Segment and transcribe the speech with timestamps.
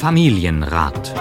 [0.00, 1.12] Familienrat.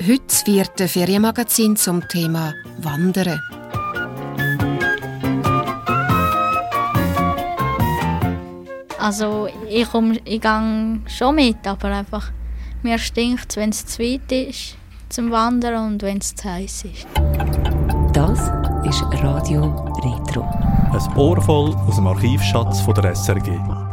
[0.00, 3.38] Heute wird ein Ferienmagazin zum Thema Wandern.
[8.98, 12.32] Also ich, komm, ich gehe schon mit, aber einfach
[12.82, 14.78] mir stinkt es, wenn es zu weit ist
[15.10, 17.06] zum Wandern und wenn es zu heiß ist.
[18.14, 18.40] Das
[18.88, 19.66] ist Radio
[20.02, 20.48] Retro.
[20.92, 23.83] Ein Ohr voll aus dem Archivschatz von der SRG.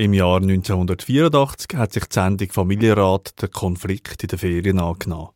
[0.00, 5.28] Im Jahr 1984 hat sich die Sendung Familienrat den Konflikt in den Ferien angenommen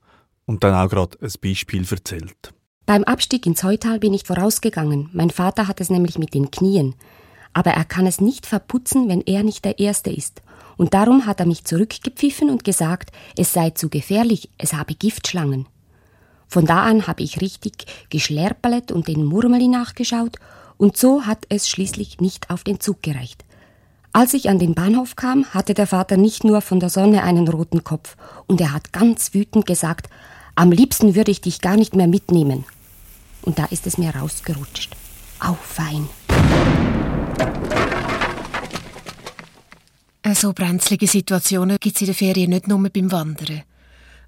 [0.47, 2.55] und dann auch gerade ein Beispiel erzählt.
[2.87, 5.11] Beim Abstieg ins Heutal bin ich vorausgegangen.
[5.13, 6.95] Mein Vater hat es nämlich mit den Knien.
[7.53, 10.41] Aber er kann es nicht verputzen, wenn er nicht der Erste ist.
[10.79, 15.69] Und darum hat er mich zurückgepfiffen und gesagt, es sei zu gefährlich, es habe Giftschlangen.
[16.49, 20.39] Von da an habe ich richtig geschlärperlet und den Murmeli nachgeschaut,
[20.78, 23.45] und so hat es schließlich nicht auf den Zug gereicht.
[24.17, 27.48] Als ich an den Bahnhof kam, hatte der Vater nicht nur von der Sonne einen
[27.48, 30.09] roten Kopf, und er hat ganz wütend gesagt,
[30.55, 32.65] am liebsten würde ich dich gar nicht mehr mitnehmen.
[33.43, 34.95] Und da ist es mir rausgerutscht.
[35.41, 36.09] Au, fein.
[40.33, 43.62] So brenzlige Situationen gibt es in den Ferien nicht nur beim Wandern.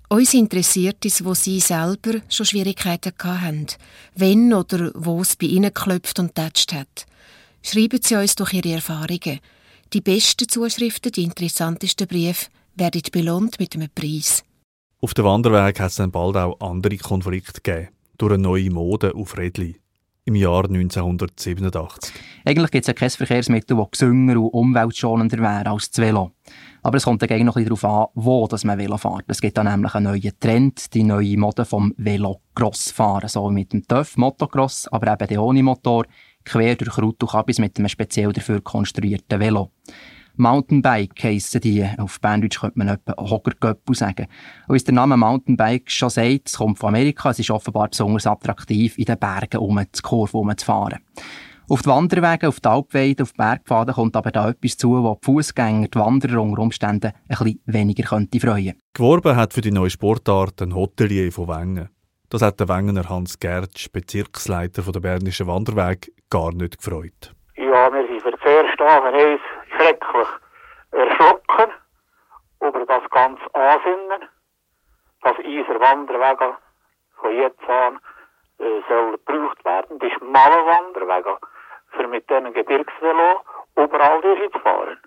[0.09, 3.67] Uns interessiert es, wo Sie selber schon Schwierigkeiten hatten,
[4.17, 7.07] wenn oder wo es bei Ihnen geklopft und tätscht hat.
[7.63, 9.39] Schreiben Sie uns durch Ihre Erfahrungen.
[9.93, 14.43] Die besten Zuschriften, die interessantesten Briefe werden belohnt mit einem Preis.
[15.01, 19.15] Auf dem Wanderweg hat es dann bald auch andere Konflikte gegeben, durch eine neue Mode
[19.15, 19.77] auf Rädli
[20.25, 22.13] im Jahr 1987.
[22.45, 26.33] Eigentlich gibt es ja kein Verkehrsmittel, das gesünger und umweltschonender wäre als das Velo.
[26.83, 29.25] Aber es kommt dann noch ein bisschen darauf an, wo das man Velo fährt.
[29.29, 33.29] Es gibt dann nämlich einen neuen Trend, die neue Mode vom Velo-Cross-Fahren.
[33.29, 36.07] So mit dem TÜV Motocross, aber eben ohne Motor,
[36.47, 39.71] quer durch Rut und mit einem speziell dafür konstruierten Velo.
[40.39, 41.87] Mountainbike heissen die.
[41.97, 44.27] Auf Berndeutsch könnte man etwa Hoggergöppel sagen.
[44.69, 48.27] Und wie der Name Mountainbike schon sagt, es kommt von Amerika, es ist offenbar besonders
[48.27, 51.01] attraktiv, in den Bergen um die Kurve umzufahren.
[51.69, 55.19] Auf die Wanderwege, auf die Alpweide, auf die Bergpfaden kommt aber da etwas zu, wo
[55.21, 58.75] die Fußgänger, die Wanderer unter Umständen ein bisschen weniger könnte freuen.
[58.93, 61.89] Geworben hat für die neue Sportart ein Hotelier von Wengen.
[62.29, 67.33] Das hat der Wengener Hans Gertsch, Bezirksleiter der Bernischen Wanderweg, gar nicht gefreut.
[67.55, 69.39] Ja, wir sind für das erste Mal
[69.77, 70.29] schrecklich
[70.91, 71.73] erschrocken
[72.61, 74.29] über das ganze Ansinnen,
[75.23, 76.57] dass unser Wanderwege
[77.21, 78.01] von jetzt an
[78.59, 81.37] äh, soll gebraucht werden, die schmalen Wanderwege,
[81.91, 83.41] für mit diesen Gebirgsvelo
[83.77, 84.99] überall durchzufahren.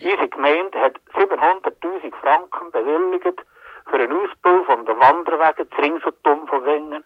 [0.00, 3.44] Unsere Gemeinde hat 700.000 Franken bewilligt
[3.90, 7.04] für den Ausbau von den Wanderwegen ringsum von Wengen.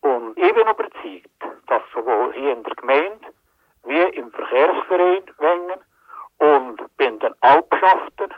[0.00, 1.30] Und ich bin überzeugt,
[1.66, 3.26] dass sowohl hier in der Gemeinde
[3.84, 5.80] wie Verkehrsverein Wengen
[6.38, 8.30] und bei den Alpschaften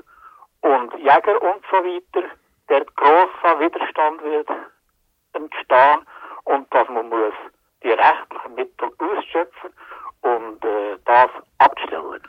[0.60, 2.28] und Jäger und so weiter,
[2.68, 4.48] der grosser Widerstand wird
[5.32, 6.06] entstehen
[6.44, 7.34] und dass man muss
[7.82, 9.70] die rechtlichen Mittel ausschöpfen
[10.22, 12.22] und äh, das abstellen.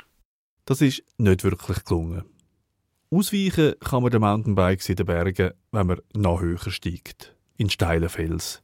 [0.66, 2.30] Das ist nicht wirklich gelungen.
[3.12, 8.10] Ausweichen kann man den Mountainbikes in den Bergen, wenn man noch höher steigt, in steile
[8.10, 8.63] Fels.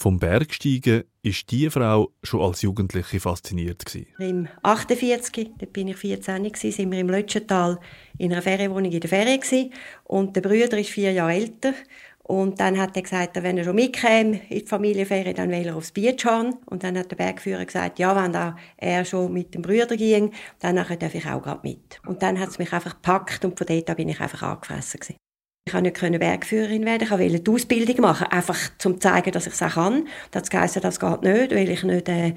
[0.00, 3.82] Vom Bergsteigen ist diese Frau schon als Jugendliche fasziniert.
[4.20, 7.80] Im 48, da bin ich 14, gewesen, sind wir im Lötschental
[8.16, 9.72] in einer Ferienwohnung in der gewesen.
[10.04, 11.74] und der Bruder ist vier Jahre älter
[12.28, 15.76] und dann hat er gesagt, wenn er schon mitkäme in die Familienferien, dann will er
[15.76, 16.56] aufs Beach haben.
[16.66, 18.34] Und dann hat der Bergführer gesagt, ja, wenn
[18.76, 21.98] er schon mit dem Bruder ging, dann darf ich auch gerade mit.
[22.06, 25.00] Und dann hat es mich einfach gepackt und von dort an bin ich einfach angefressen
[25.00, 25.27] gewesen.
[25.68, 28.56] Ich konnte nicht Bergführerin werden, ich wollte die Ausbildung machen, einfach
[28.86, 30.08] um zu zeigen, dass ich es auch kann.
[30.30, 32.32] Das heisst, das geht nicht, weil ich nicht äh,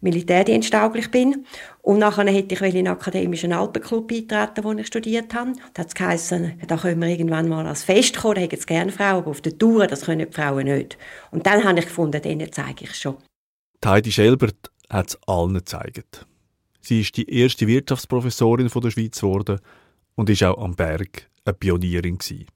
[0.00, 1.44] militärdiensttauglich bin.
[1.82, 5.54] Und nachher hätte ich in den akademischen Alpenclub beitreten, wo ich studiert habe.
[5.74, 9.16] Das heisst, da können wir irgendwann mal als Fest kommen, da hätten es gerne Frauen,
[9.16, 10.96] aber auf der Tour, das können die Frauen nicht.
[11.32, 13.16] Und dann habe ich gefunden, denen zeige ich schon.
[13.84, 16.24] Heidi Schelbert hat es allen gezeigt.
[16.80, 19.58] Sie ist die erste Wirtschaftsprofessorin der Schweiz geworden
[20.14, 22.46] und ist auch am Berg eine Pionierin gewesen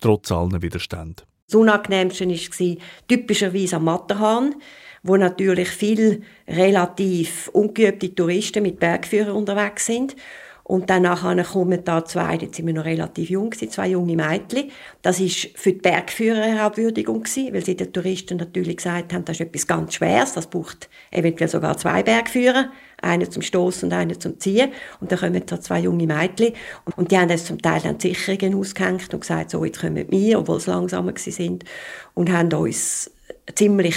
[0.00, 1.26] trotz allen Widerständen.
[1.46, 2.76] Das Unangenehmste war
[3.06, 4.54] typischerweise am Matterhorn,
[5.02, 10.16] wo natürlich viele relativ ungeübte Touristen mit Bergführern unterwegs sind.
[10.66, 11.04] Und dann
[11.44, 14.70] kommen da zwei, jetzt sind wir noch relativ jung, zwei junge Mädchen.
[15.02, 19.36] Das war für die Bergführer eine Herabwürdigung weil sie den Touristen natürlich gesagt haben, das
[19.36, 22.70] ist etwas ganz Schweres, das braucht eventuell sogar zwei Bergführer,
[23.02, 24.72] einen zum Stoßen und einen zum Ziehen.
[25.00, 26.54] Und dann kommen da zwei junge Mädchen
[26.96, 30.38] und die haben das zum Teil dann Sicherungen ausgehängt und gesagt, so, jetzt kommen wir,
[30.38, 31.64] obwohl sie langsamer sind
[32.14, 33.10] und haben uns
[33.54, 33.96] ziemlich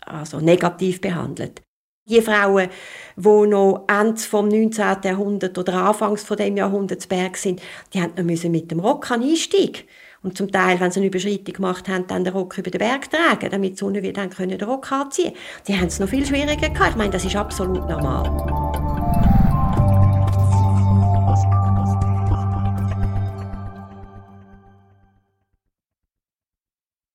[0.00, 1.62] also negativ behandelt.
[2.06, 2.68] Die Frauen,
[3.16, 5.02] die noch Ende vom 19.
[5.04, 7.62] Jahrhundert oder Anfangs von dem Jahrhundert Berg sind,
[7.94, 9.84] die haben noch mit dem Rock einsteigen
[10.22, 13.10] und zum Teil, wenn sie eine Überschreitung gemacht haben, dann den Rock über den Berg
[13.10, 15.64] tragen, damit die Sonne wieder dann den Rock anziehen können.
[15.68, 16.90] Die haben es noch viel schwieriger gehabt.
[16.90, 18.61] Ich meine, das ist absolut normal.